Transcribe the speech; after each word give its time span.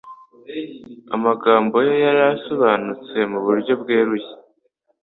Amagambo 1.15 1.75
Ye 1.87 1.93
yari 2.05 2.21
asobanutse 2.33 3.17
mu 3.31 3.39
buryo 3.45 3.71
bweruye 3.81 4.29